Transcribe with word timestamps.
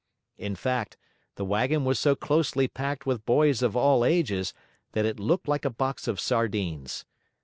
In 0.39 0.55
fact 0.55 0.97
the 1.35 1.45
wagon 1.45 1.85
was 1.85 1.99
so 1.99 2.15
closely 2.15 2.67
packed 2.67 3.05
with 3.05 3.23
boys 3.23 3.61
of 3.61 3.77
all 3.77 4.03
ages 4.03 4.51
that 4.93 5.05
it 5.05 5.19
looked 5.19 5.47
like 5.47 5.63
a 5.63 5.69
box 5.69 6.07
of 6.07 6.19
sardines. 6.19 7.05